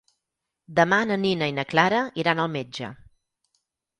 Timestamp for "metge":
2.57-2.89